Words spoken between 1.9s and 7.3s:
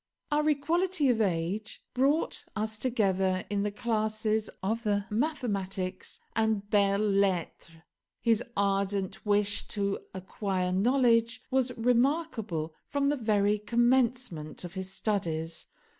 brought us together in the classes of the mathematics and 'belles